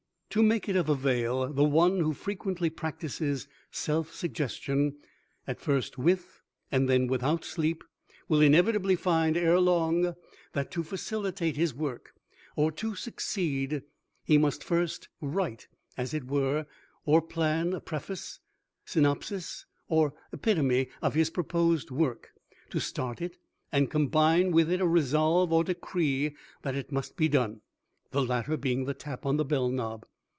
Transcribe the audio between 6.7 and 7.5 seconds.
and then without